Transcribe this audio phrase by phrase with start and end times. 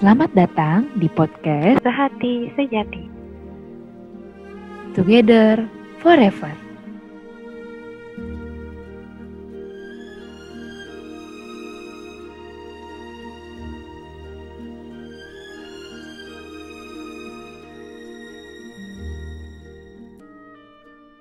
[0.00, 3.04] Selamat datang di podcast Sehati Sejati.
[4.96, 5.68] Together
[6.00, 6.48] Forever.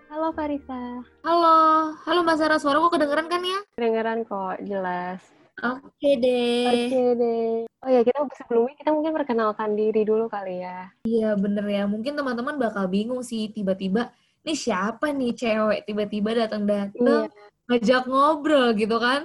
[0.08, 1.04] Halo Farisa.
[1.28, 1.60] Halo,
[2.08, 3.60] halo Mbak Sarah, suara kok kedengeran kan ya?
[3.76, 5.39] Kedengeran kok, jelas.
[5.60, 6.68] Oke deh.
[6.68, 7.52] Oke deh.
[7.84, 10.92] Oh ya, kita sebelumnya kita mungkin perkenalkan diri dulu kali ya.
[11.04, 14.12] Iya bener ya, mungkin teman-teman bakal bingung sih tiba-tiba,
[14.44, 17.32] nih siapa nih cewek tiba-tiba datang-datang
[17.70, 19.24] ngajak ngobrol gitu kan?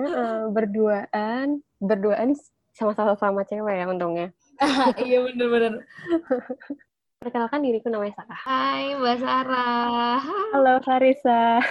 [0.00, 2.36] Heeh, berduaan, berduaan
[2.74, 4.28] sama-sama sama cewek ya untungnya.
[5.06, 5.84] iya bener-bener.
[7.24, 8.40] Perkenalkan diriku namanya Sarah.
[8.44, 10.20] Hai Mbak Sarah.
[10.52, 11.64] Halo Farisa.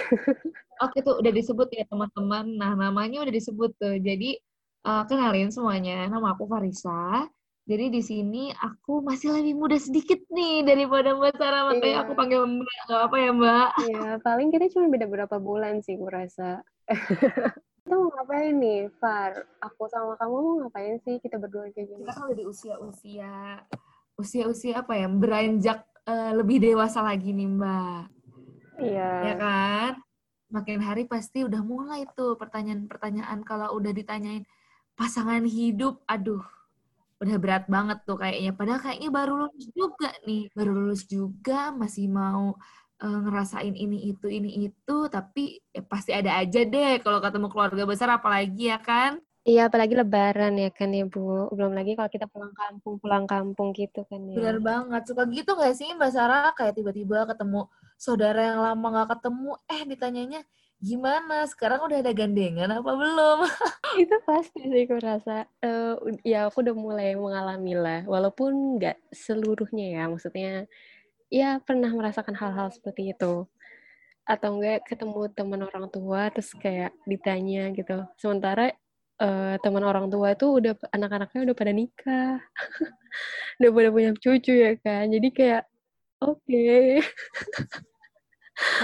[0.84, 2.44] Oke tuh udah disebut ya teman-teman.
[2.54, 3.96] Nah namanya udah disebut tuh.
[3.98, 4.36] Jadi
[4.84, 7.24] eh, kenalin semuanya, nama aku Farisa.
[7.64, 12.02] Jadi di sini aku masih lebih muda sedikit nih daripada Mbak Sarah, makanya Iya.
[12.04, 12.76] aku panggil Mbak.
[12.84, 13.68] Gak apa ya Mbak?
[13.88, 16.60] Ya, paling kita cuma beda berapa bulan sih, gue rasa.
[17.84, 19.44] Kita mau ngapain nih, Far?
[19.60, 22.00] Aku sama kamu mau ngapain sih kita berdua kayak gini?
[22.00, 23.32] kita kan udah di usia-usia
[24.14, 28.04] usia-usia apa ya beranjak eh, lebih dewasa lagi nih mbak
[28.80, 29.12] Iya.
[29.20, 29.90] ya kan
[30.54, 34.46] makin hari pasti udah mulai tuh pertanyaan-pertanyaan kalau udah ditanyain
[34.94, 36.42] pasangan hidup aduh
[37.22, 42.06] udah berat banget tuh kayaknya padahal kayaknya baru lulus juga nih baru lulus juga masih
[42.10, 42.54] mau
[43.02, 47.82] eh, ngerasain ini itu ini itu tapi ya pasti ada aja deh kalau ketemu keluarga
[47.90, 51.52] besar apalagi ya kan Iya, apalagi lebaran ya kan ya, Bu.
[51.52, 54.40] Belum lagi kalau kita pulang kampung, pulang kampung gitu kan ya.
[54.40, 55.04] Bener banget.
[55.04, 56.48] Suka gitu gak sih Mbak Sarah?
[56.56, 60.40] Kayak tiba-tiba ketemu saudara yang lama gak ketemu, eh ditanyanya
[60.84, 61.48] gimana?
[61.48, 63.38] Sekarang udah ada gandengan apa belum?
[64.02, 65.48] Itu pasti sih aku rasa.
[65.64, 65.94] Eh,
[66.28, 68.00] ya aku udah mulai mengalami lah.
[68.04, 70.02] Walaupun nggak seluruhnya ya.
[70.12, 70.68] Maksudnya,
[71.32, 73.48] ya pernah merasakan hal-hal seperti itu.
[74.28, 78.04] Atau enggak ketemu teman orang tua, terus kayak ditanya gitu.
[78.20, 78.72] Sementara
[79.20, 82.36] eh, teman orang tua itu udah anak-anaknya udah pada nikah.
[83.60, 85.08] udah pada punya cucu ya kan.
[85.08, 85.64] Jadi kayak,
[86.24, 86.64] oke.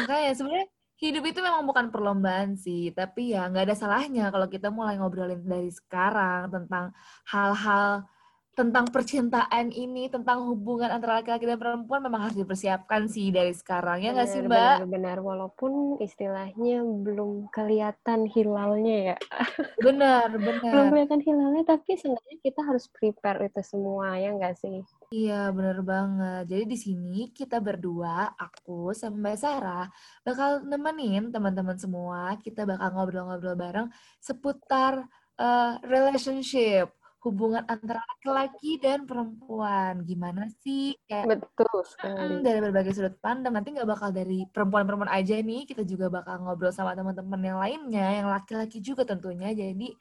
[0.01, 0.69] Makanya sebenarnya
[1.01, 5.41] hidup itu memang bukan perlombaan sih, tapi ya nggak ada salahnya kalau kita mulai ngobrolin
[5.41, 6.93] dari sekarang tentang
[7.25, 8.05] hal-hal
[8.51, 14.03] tentang percintaan ini, tentang hubungan antara laki-laki dan perempuan memang harus dipersiapkan sih dari sekarang.
[14.05, 14.85] Ya nggak sih Mbak?
[14.85, 19.17] Benar-benar, walaupun istilahnya belum kelihatan hilalnya ya.
[19.87, 20.91] Benar, Belum benar.
[20.93, 24.85] kelihatan hilalnya, tapi sebenarnya kita harus prepare itu semua, ya nggak sih?
[25.09, 26.45] Iya, bener banget.
[26.53, 29.89] Jadi di sini kita berdua, aku sama Mbak Sarah,
[30.21, 32.37] bakal nemenin teman-teman semua.
[32.39, 33.89] Kita bakal ngobrol-ngobrol bareng
[34.21, 35.01] seputar
[35.41, 40.01] eh, relationship, hubungan antara laki-laki dan perempuan.
[40.09, 40.97] Gimana sih?
[41.05, 42.41] Kayak Betul sekali.
[42.41, 43.53] dari berbagai sudut pandang.
[43.53, 45.69] Nanti nggak bakal dari perempuan-perempuan aja nih.
[45.69, 49.53] Kita juga bakal ngobrol sama teman-teman yang lainnya, yang laki-laki juga tentunya.
[49.53, 49.93] Jadi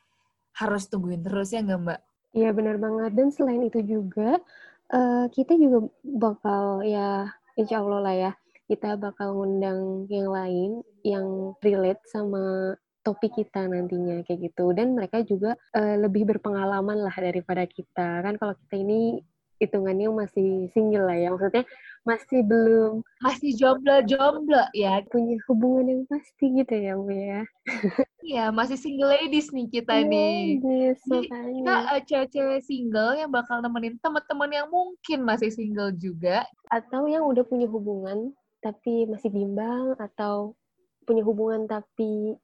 [0.59, 1.99] harus tungguin terus ya nggak Mbak?
[2.35, 3.11] Iya benar banget.
[3.15, 4.39] Dan selain itu juga,
[4.95, 7.27] eh, kita juga bakal ya,
[7.59, 8.31] insya Allah lah ya,
[8.69, 12.75] kita bakal ngundang yang lain yang relate sama
[13.09, 14.69] topik kita nantinya kayak gitu.
[14.77, 18.21] Dan mereka juga eh, lebih berpengalaman lah daripada kita.
[18.21, 19.25] Kan kalau kita ini
[19.59, 21.29] hitungannya masih single lah ya.
[21.33, 21.65] Maksudnya
[22.07, 25.03] masih belum Masih jomblo-jomblo ya.
[25.11, 27.41] punya hubungan yang pasti gitu ya, Bu ya.
[28.23, 30.63] Iya, masih single ladies nih kita nih.
[30.63, 36.47] Yes, Jadi kita eh, cewek-cewek single yang bakal nemenin teman-teman yang mungkin masih single juga.
[36.71, 40.55] Atau yang udah punya hubungan tapi masih bimbang atau
[41.07, 42.35] punya hubungan tapi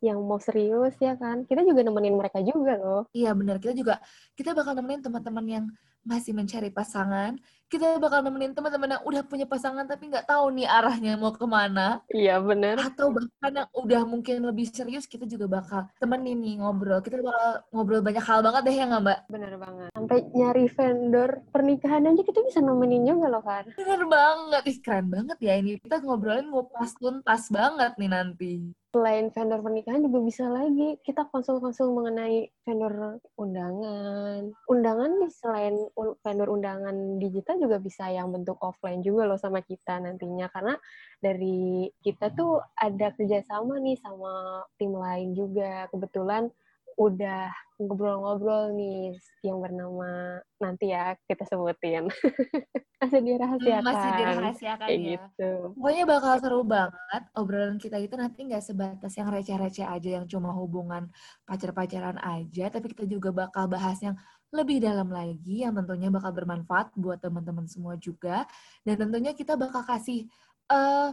[0.00, 1.44] yang mau serius ya kan.
[1.44, 3.02] Kita juga nemenin mereka juga loh.
[3.14, 4.00] Iya benar, kita juga
[4.38, 5.64] kita bakal nemenin teman-teman yang
[6.08, 7.36] masih mencari pasangan.
[7.68, 11.44] Kita bakal nemenin teman-teman yang udah punya pasangan tapi nggak tahu nih arahnya mau ke
[11.44, 12.00] mana.
[12.08, 12.80] Iya bener.
[12.80, 17.04] Atau bahkan yang udah mungkin lebih serius, kita juga bakal temenin nih ngobrol.
[17.04, 19.20] Kita bakal ngobrol banyak hal banget deh ya nggak Mbak?
[19.28, 19.90] Bener banget.
[19.92, 23.68] Sampai nyari vendor pernikahan aja kita bisa nemenin juga loh kan.
[23.76, 25.76] Bener banget, ih keren banget ya ini.
[25.76, 28.54] Kita ngobrolin ngupas tuntas banget nih nanti.
[28.88, 34.48] Selain vendor pernikahan juga bisa lagi kita konsul-konsul mengenai vendor undangan.
[34.64, 35.76] Undangan nih selain
[36.24, 40.72] vendor undangan digital juga bisa yang bentuk offline juga loh sama kita nantinya karena
[41.20, 45.84] dari kita tuh ada kerjasama nih sama tim lain juga.
[45.92, 46.48] Kebetulan
[46.98, 49.14] udah ngobrol-ngobrol nih
[49.46, 52.10] yang bernama nanti ya kita sebutin
[53.00, 55.10] masih dirahasiakan Hmm, masih dirahasiakan kayak ya.
[55.14, 60.26] gitu Pokoknya bakal seru banget obrolan kita itu nanti nggak sebatas yang receh-receh aja yang
[60.26, 61.06] cuma hubungan
[61.46, 64.18] pacar-pacaran aja, tapi kita juga bakal bahas yang
[64.50, 68.42] lebih dalam lagi yang tentunya bakal bermanfaat buat teman-teman semua juga.
[68.82, 70.26] Dan tentunya kita bakal kasih
[70.66, 71.08] eh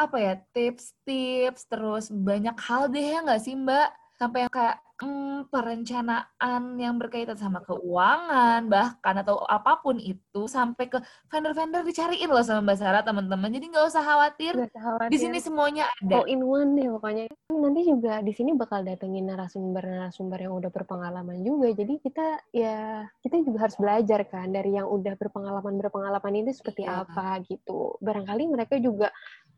[0.00, 3.88] apa ya tips-tips terus banyak hal deh ya nggak sih Mbak?
[4.16, 10.88] Sampai yang kayak hmm, perencanaan yang berkaitan sama keuangan bahkan atau apa pun itu sampai
[10.88, 10.98] ke
[11.28, 13.52] vendor-vendor dicariin loh sama Mbak Sarah teman-teman.
[13.52, 14.52] Jadi nggak usah khawatir.
[14.56, 15.12] Usah khawatir.
[15.12, 16.22] Di sini semuanya ada.
[16.22, 17.24] all in one deh pokoknya
[17.56, 23.40] nanti juga di sini bakal datengin narasumber-narasumber yang udah berpengalaman juga jadi kita ya kita
[23.40, 27.08] juga harus belajar kan dari yang udah berpengalaman berpengalaman itu seperti Iya.
[27.08, 29.08] apa gitu barangkali mereka juga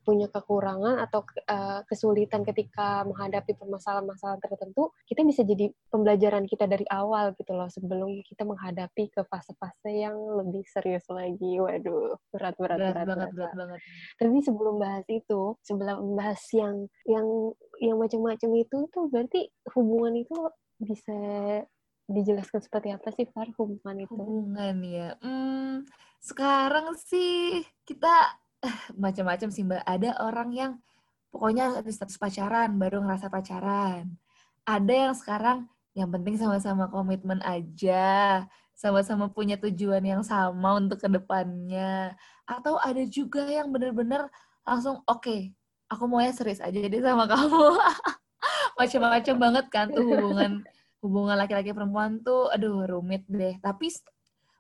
[0.09, 1.21] punya kekurangan atau
[1.53, 7.69] uh, kesulitan ketika menghadapi permasalahan-masalah tertentu kita bisa jadi pembelajaran kita dari awal gitu loh
[7.69, 13.29] sebelum kita menghadapi ke fase-fase yang lebih serius lagi waduh berat berat berat berat, banget,
[13.29, 13.81] berat, berat banget.
[14.17, 17.27] tapi sebelum bahas itu, sebelum bahas yang yang
[17.85, 20.37] yang macam-macam itu tuh berarti hubungan itu
[20.81, 21.21] bisa
[22.09, 24.17] dijelaskan seperti apa sih Far hubungan itu?
[24.17, 25.13] Hubungan ya.
[25.21, 25.85] Hmm,
[26.25, 29.83] sekarang sih kita eh, macam-macam sih Mbak.
[29.85, 30.73] Ada orang yang
[31.35, 34.17] pokoknya di status pacaran, baru ngerasa pacaran.
[34.69, 35.59] Ada yang sekarang
[35.97, 38.45] yang penting sama-sama komitmen aja,
[38.77, 42.15] sama-sama punya tujuan yang sama untuk ke depannya.
[42.47, 44.31] Atau ada juga yang bener-bener
[44.63, 45.53] langsung oke,
[45.91, 47.67] aku maunya serius aja deh sama kamu.
[48.79, 50.63] Macam-macam banget kan tuh hubungan
[51.03, 53.91] hubungan laki-laki perempuan tuh aduh rumit deh tapi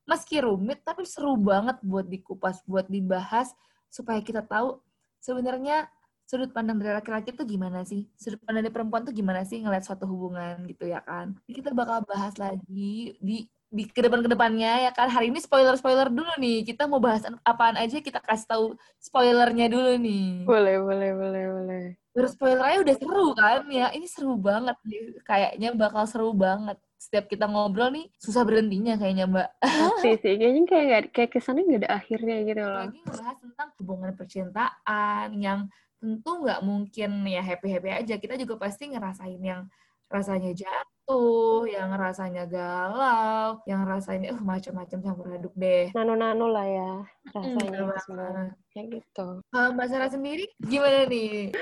[0.07, 3.51] meski rumit tapi seru banget buat dikupas buat dibahas
[3.89, 4.79] supaya kita tahu
[5.19, 5.89] sebenarnya
[6.29, 8.05] sudut pandang dari laki-laki tuh gimana sih?
[8.21, 11.33] Sudut pandang dari perempuan tuh gimana sih ngeliat suatu hubungan gitu ya kan?
[11.49, 15.09] Kita bakal bahas lagi di di ke depan ke depannya ya kan?
[15.09, 16.65] Hari ini spoiler spoiler dulu nih.
[16.69, 18.67] Kita mau bahas apaan aja kita kasih tahu
[19.01, 20.45] spoilernya dulu nih.
[20.45, 21.85] Boleh, boleh, boleh, boleh.
[22.19, 23.87] Terus spoilernya udah seru kan ya.
[23.95, 25.23] Ini seru banget nih.
[25.23, 26.75] Kayaknya bakal seru banget.
[26.99, 29.49] Setiap kita ngobrol nih susah berhentinya kayaknya Mbak.
[29.63, 32.75] Pasti sih, kayaknya kayak gak, kayak kesannya gak ada akhirnya gitu loh.
[32.91, 35.61] Lagi ngebahas tentang hubungan percintaan yang
[35.99, 38.15] tentu nggak mungkin ya happy-happy aja.
[38.19, 39.71] Kita juga pasti ngerasain yang
[40.11, 45.95] rasanya jatuh, yang rasanya galau, yang rasanya uh macam-macam campur aduk deh.
[45.95, 46.93] Nano-nano lah ya
[47.31, 48.51] rasanya semua.
[48.75, 49.27] Kayak gitu.
[49.55, 51.55] Kalau Mbak Sarah sendiri gimana nih?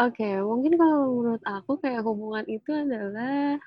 [0.00, 3.60] Oke, mungkin kalau menurut aku kayak hubungan itu adalah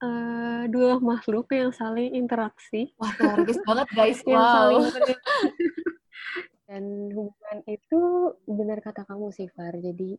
[0.00, 2.96] eh, dua makhluk yang saling interaksi.
[2.96, 4.18] Wah, teoritis banget guys.
[4.28, 4.52] yang Wow.
[4.56, 4.84] saling
[6.66, 6.82] dan
[7.14, 8.00] hubungan itu
[8.50, 10.18] benar kata kamu sih Far jadi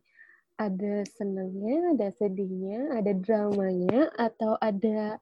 [0.58, 5.20] ada senangnya ada sedihnya ada dramanya atau ada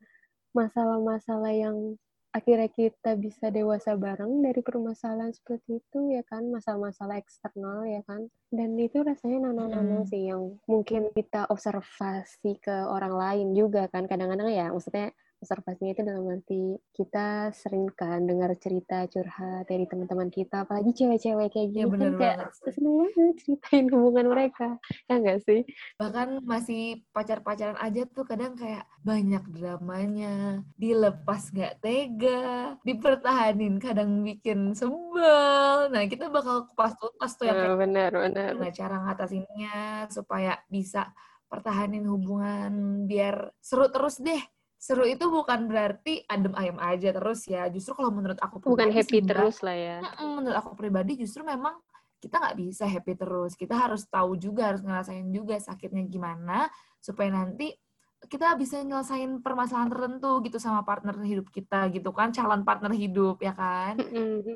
[0.54, 1.98] masalah-masalah yang
[2.36, 6.44] akhirnya kita bisa dewasa bareng dari permasalahan seperti itu ya kan?
[6.52, 8.28] Masalah-masalah eksternal ya kan?
[8.52, 10.08] Dan itu rasanya nano-nano Mm.
[10.12, 14.04] sih yang mungkin kita observasi ke orang lain juga kan?
[14.04, 15.16] Kadang-kadang ya maksudnya
[15.46, 21.54] observasinya itu dalam arti kita sering kan dengar cerita curhat dari teman-teman kita apalagi cewek-cewek
[21.54, 22.38] kayak Ya, gini bener kan kayak
[22.74, 24.68] seneng banget ceritain hubungan mereka
[25.06, 25.62] ya enggak sih?
[26.02, 34.74] Bahkan masih pacar-pacaran aja tuh kadang kayak banyak dramanya dilepas nggak tega dipertahanin kadang bikin
[34.74, 35.94] sebel.
[35.94, 41.14] Nah kita bakal kupas tuntas tuh yang Nah, benar benar gimana cara ngatasinnya supaya bisa
[41.46, 44.42] pertahanin hubungan biar seru terus deh
[44.76, 48.96] seru itu bukan berarti adem ayem aja terus ya justru kalau menurut aku bukan pribadi
[48.96, 51.74] happy sih, Mbak, terus lah ya menurut aku pribadi justru memang
[52.16, 53.52] kita nggak bisa happy terus.
[53.54, 56.66] Kita harus tahu juga, harus ngerasain juga sakitnya gimana
[56.98, 57.76] supaya nanti
[58.26, 63.38] kita bisa nyelesain permasalahan tertentu gitu sama partner hidup kita gitu kan, calon partner hidup
[63.44, 64.00] ya kan.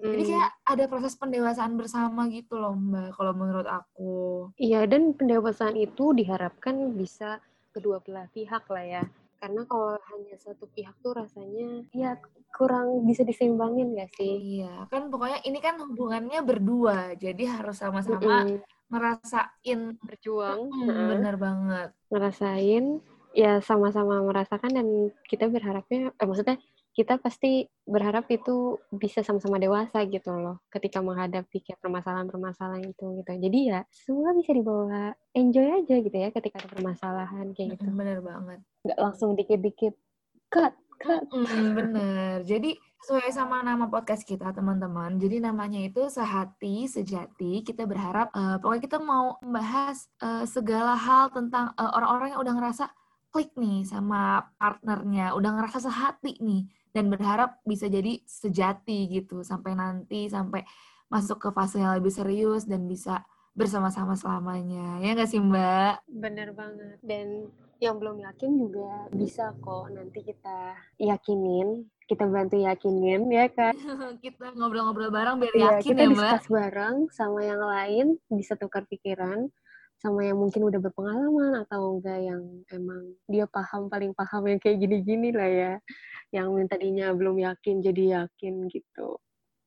[0.00, 4.48] Jadi kayak ada proses pendewasaan bersama gitu loh Mbak, kalau menurut aku.
[4.56, 7.38] Iya, dan pendewasaan itu diharapkan bisa
[7.70, 9.02] kedua belah pihak lah ya.
[9.40, 12.20] Karena kalau hanya satu pihak tuh rasanya ya
[12.52, 14.60] kurang bisa diseimbangin gak sih?
[14.60, 18.60] Iya, kan pokoknya ini kan hubungannya berdua, jadi harus sama-sama Mm-mm.
[18.92, 19.80] ngerasain.
[20.04, 21.08] Berjuang, Mm, heeh.
[21.16, 21.88] bener banget.
[22.10, 22.84] ngerasain,
[23.32, 24.86] ya sama-sama merasakan dan
[25.30, 26.58] kita berharapnya, eh, maksudnya
[27.00, 33.30] kita pasti berharap itu bisa sama-sama dewasa gitu loh ketika menghadapi kayak permasalahan-permasalahan itu gitu.
[33.40, 37.88] Jadi ya semua bisa dibawa enjoy aja gitu ya ketika ada permasalahan kayak gitu.
[37.88, 38.60] Bener banget.
[38.84, 39.96] Nggak langsung dikit-dikit
[40.52, 41.24] cut, cut.
[41.32, 42.36] Mm, bener.
[42.44, 45.16] Jadi sesuai sama nama podcast kita teman-teman.
[45.16, 47.64] Jadi namanya itu sehati sejati.
[47.64, 52.54] Kita berharap eh, pokoknya kita mau membahas eh, segala hal tentang eh, orang-orang yang udah
[52.60, 52.84] ngerasa
[53.30, 59.74] klik nih sama partnernya, udah ngerasa sehati nih, dan berharap bisa jadi sejati gitu sampai
[59.78, 60.66] nanti sampai
[61.10, 65.02] masuk ke fase yang lebih serius dan bisa bersama-sama selamanya.
[65.02, 66.06] Ya nggak sih Mbak?
[66.06, 66.98] Bener banget.
[67.02, 67.50] Dan
[67.82, 73.74] yang belum yakin juga bisa kok nanti kita yakinin, kita bantu yakinin ya kan.
[74.24, 76.14] kita ngobrol-ngobrol bareng biar Iya, yakin kita ya Mbak.
[76.14, 79.50] discuss bareng sama yang lain, bisa tukar pikiran
[80.00, 82.42] sama yang mungkin udah berpengalaman atau enggak yang
[82.72, 85.72] emang dia paham paling paham yang kayak gini-gini lah ya.
[86.32, 89.20] Yang tadinya belum yakin jadi yakin gitu.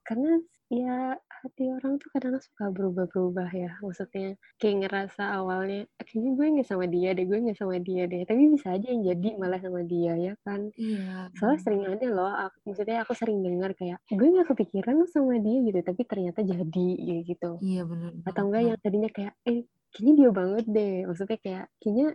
[0.04, 0.42] Karena
[0.74, 3.72] ya hati orang tuh kadang suka berubah-berubah ya.
[3.86, 8.26] Maksudnya kayak ngerasa awalnya kayaknya gue nggak sama dia deh gue nggak sama dia deh.
[8.26, 10.74] Tapi bisa aja yang jadi malah sama dia ya kan?
[10.74, 11.30] Iya.
[11.38, 15.38] soalnya sering ada loh aku, maksudnya aku sering dengar kayak gue nggak kepikiran lo sama
[15.38, 17.52] dia gitu tapi ternyata jadi ya gitu.
[17.62, 18.12] Iya benar.
[18.26, 19.62] atau enggak yang tadinya kayak eh
[19.94, 22.08] kayaknya dia banget deh maksudnya kayak kayaknya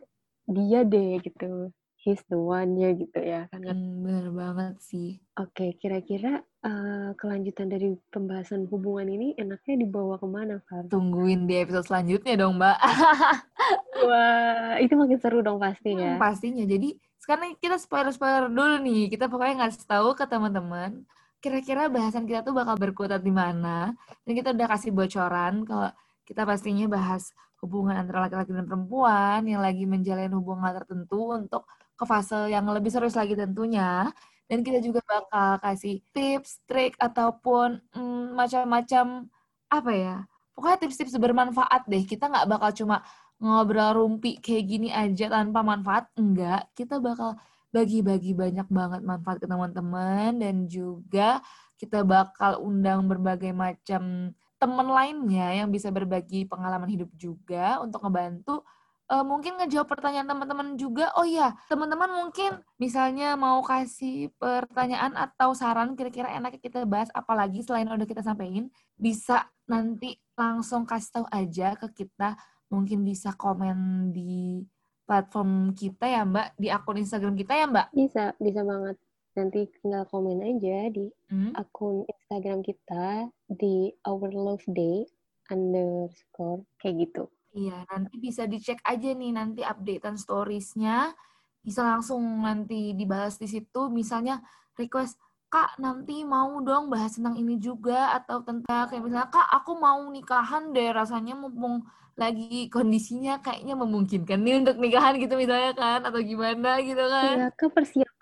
[0.47, 1.51] dia deh gitu
[1.99, 5.19] he's the one ya gitu ya kan Hmm, bener banget sih.
[5.35, 10.87] oke kira-kira eh, kelanjutan dari pembahasan hubungan ini enaknya dibawa ke mana Far?
[10.87, 12.79] Tungguin di episode selanjutnya dong Mbak.
[14.07, 16.65] wah itu makin seru dong pasti Hmm, ya pastinya.
[16.65, 19.03] Jadi sekarang kita spoiler-spoiler dulu nih.
[19.11, 21.05] Kita pokoknya ngasih tahu ke teman-teman
[21.39, 23.95] kira-kira bahasan kita tuh bakal berkutat di mana.
[24.25, 25.91] Dan kita udah kasih bocoran kalau
[26.25, 27.31] kita pastinya bahas
[27.63, 31.67] hubungan antara laki-laki dan perempuan yang lagi menjalin hubungan tertentu untuk
[31.99, 34.11] ke fase yang lebih serius lagi tentunya.
[34.49, 39.29] Dan kita juga bakal kasih tips, trik, ataupun mm, macam-macam
[39.69, 40.17] apa ya.
[40.57, 42.03] Pokoknya tips-tips bermanfaat deh.
[42.09, 43.05] Kita nggak bakal cuma
[43.39, 46.09] ngobrol rumpi kayak gini aja tanpa manfaat.
[46.17, 47.37] Enggak, kita bakal
[47.69, 51.45] bagi-bagi banyak banget manfaat ke teman-teman dan juga
[51.77, 58.67] kita bakal undang berbagai macam teman lainnya yang bisa berbagi pengalaman hidup juga untuk ngebantu
[59.09, 61.09] eh, mungkin ngejawab pertanyaan teman-teman juga.
[61.17, 67.65] Oh iya, teman-teman mungkin misalnya mau kasih pertanyaan atau saran kira-kira enaknya kita bahas apalagi
[67.65, 68.69] selain udah kita sampaikan,
[69.01, 72.37] bisa nanti langsung kasih tahu aja ke kita
[72.69, 74.61] mungkin bisa komen di
[75.09, 77.87] platform kita ya Mbak, di akun Instagram kita ya Mbak.
[77.97, 78.97] bisa bisa banget
[79.39, 81.53] nanti tinggal komen aja di Hmm?
[81.55, 85.05] akun Instagram kita di Our Love Day
[85.53, 91.17] underscore kayak gitu Iya, nanti bisa dicek aja nih nanti updatean storiesnya.
[91.65, 93.89] Bisa langsung nanti dibahas di situ.
[93.89, 94.45] Misalnya
[94.77, 95.17] request,
[95.49, 98.13] Kak nanti mau dong bahas tentang ini juga.
[98.15, 100.93] Atau tentang kayak misalnya, Kak aku mau nikahan deh.
[100.93, 106.05] Rasanya mumpung lagi kondisinya kayaknya memungkinkan nih untuk nikahan gitu misalnya kan.
[106.05, 107.49] Atau gimana gitu kan.
[107.49, 108.18] ya ke persiapan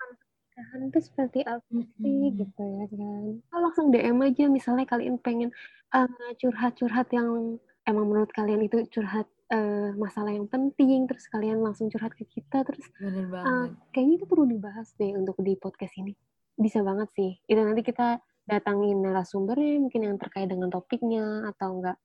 [0.57, 1.85] pernikahan itu seperti apa sih
[2.33, 2.33] Mm-mm.
[2.33, 3.23] gitu ya kan?
[3.45, 5.53] Kalau langsung DM aja misalnya kalian pengen
[5.93, 11.93] eh, curhat-curhat yang emang menurut kalian itu curhat eh, masalah yang penting terus kalian langsung
[11.93, 13.77] curhat ke kita terus banget.
[13.93, 16.17] kayaknya itu perlu dibahas deh untuk di podcast ini.
[16.57, 17.37] Bisa banget sih.
[17.45, 18.17] Itu nanti kita
[18.49, 22.01] datangin narasumbernya mungkin yang terkait dengan topiknya atau enggak.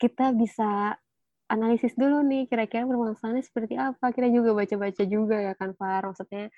[0.00, 0.96] Kita bisa
[1.52, 4.16] analisis dulu nih kira-kira permasalahannya seperti apa.
[4.16, 6.08] Kita juga baca-baca juga ya kan Far.
[6.08, 6.48] Maksudnya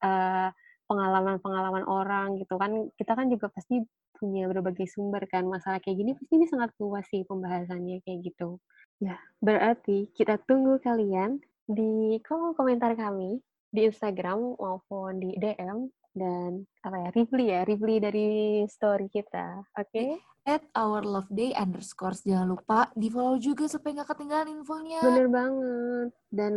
[0.00, 0.48] eh,
[0.92, 3.80] pengalaman-pengalaman orang gitu kan kita kan juga pasti
[4.12, 8.60] punya berbagai sumber kan masalah kayak gini pasti ini sangat luas sih pembahasannya kayak gitu
[9.00, 13.40] ya berarti kita tunggu kalian di kolom komentar kami
[13.72, 18.28] di Instagram maupun di DM dan apa ya reply ya reply dari
[18.68, 22.18] story kita oke At our love day underscore.
[22.18, 24.98] Jangan lupa di follow juga supaya nggak ketinggalan infonya.
[24.98, 26.54] bener banget dan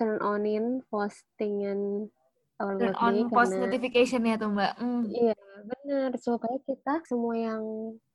[0.00, 2.08] turn onin postingan
[2.60, 4.72] Turn on post notification ya tuh Mbak.
[4.76, 5.02] Hmm.
[5.08, 6.10] Iya, benar.
[6.20, 7.62] Supaya kita semua yang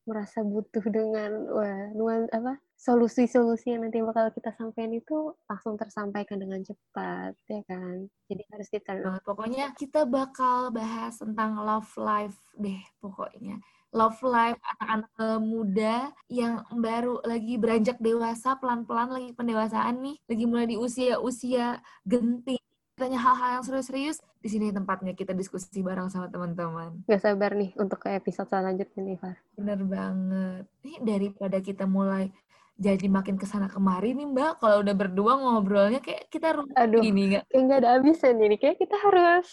[0.05, 6.37] merasa butuh dengan wah, nuan apa solusi-solusi yang nanti bakal kita sampaikan itu langsung tersampaikan
[6.37, 8.05] dengan cepat, ya kan?
[8.29, 9.01] Jadi harus on.
[9.01, 9.21] banget.
[9.25, 13.57] Pokoknya kita bakal bahas tentang love life deh pokoknya.
[13.95, 20.67] Love life anak-anak muda yang baru lagi beranjak dewasa, pelan-pelan lagi pendewasaan nih, lagi mulai
[20.69, 22.64] di usia-usia genting.
[22.95, 27.03] Tanya hal-hal yang serius-serius, di sini tempatnya kita diskusi bareng sama teman-teman.
[27.11, 29.35] Gak sabar nih untuk ke episode selanjutnya nih, Far.
[29.59, 30.63] Bener banget.
[30.79, 32.31] Nih daripada kita mulai
[32.75, 36.99] jadi makin ke sana kemari nih Mbak, kalau udah berdua ngobrolnya kayak kita rutin Aduh.
[36.99, 37.43] gini nggak?
[37.47, 39.47] Kayak nggak ada habisnya nih, kayak kita harus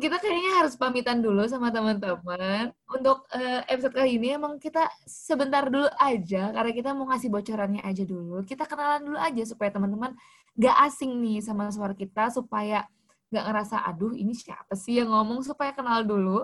[0.00, 2.72] kita kayaknya harus pamitan dulu sama teman-teman.
[2.88, 7.84] Untuk eh, episode kali ini emang kita sebentar dulu aja, karena kita mau ngasih bocorannya
[7.84, 8.40] aja dulu.
[8.40, 10.16] Kita kenalan dulu aja supaya teman-teman
[10.58, 12.82] gak asing nih sama suara kita, supaya
[13.30, 16.42] gak ngerasa, aduh ini siapa sih yang ngomong, supaya kenal dulu,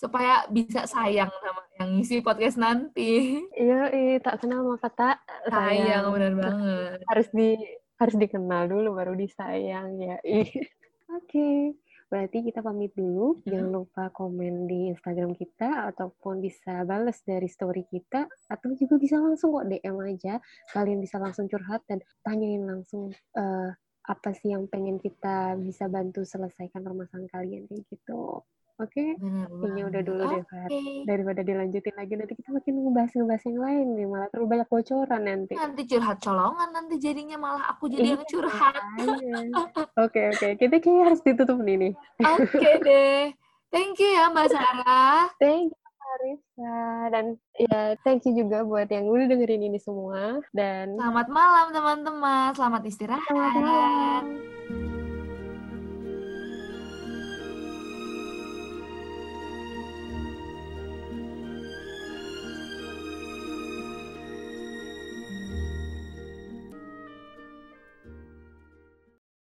[0.00, 3.36] supaya bisa sayang sama yang ngisi podcast nanti.
[3.52, 5.16] iya, iya tak kenal maka tak
[5.52, 7.04] Sayang, bener banget.
[7.04, 7.60] harus di
[8.00, 10.16] harus dikenal dulu baru disayang ya.
[11.20, 11.76] Oke,
[12.10, 13.38] berarti kita pamit dulu.
[13.46, 19.16] Jangan lupa komen di Instagram kita ataupun bisa bales dari story kita atau juga bisa
[19.22, 20.42] langsung kok DM aja.
[20.74, 23.70] Kalian bisa langsung curhat dan tanyain langsung eh,
[24.10, 28.42] apa sih yang pengen kita bisa bantu selesaikan permasalahan kalian kayak gitu.
[28.80, 30.08] Oke, Bener kayaknya udah banget.
[30.08, 30.48] dulu deh, Oke.
[30.48, 30.70] Fat.
[31.04, 35.54] Daripada dilanjutin lagi, nanti kita makin ngebahas-ngebahas yang lain nih, malah terlalu banyak bocoran nanti.
[35.54, 38.74] Nanti curhat colongan nanti jadinya malah aku jadi yang Iya, curhat.
[38.74, 39.40] makanya.
[40.00, 40.48] Oke, oke.
[40.56, 41.92] Kita kayaknya harus ditutup nih nih.
[42.24, 43.22] Oke deh.
[43.68, 45.28] Thank you ya Mbak Sarah.
[45.36, 46.76] Thank you, Arisa.
[47.12, 50.40] Dan ya, thank you juga buat yang udah dengerin ini semua.
[50.50, 52.50] Dan Selamat malam teman-teman.
[52.52, 53.28] Selamat istirahat.
[53.28, 54.79] selamat malam.